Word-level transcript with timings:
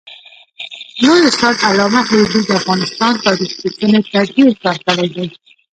لوی 1.03 1.21
استاد 1.29 1.55
علامه 1.69 2.01
حبیبي 2.09 2.39
د 2.45 2.49
افغانستان 2.61 3.13
تاریخ 3.25 3.51
لیکني 3.63 3.99
ته 4.11 4.19
ډېر 4.35 4.51
کار 4.63 4.77
کړی 4.85 5.07
دی. 5.15 5.25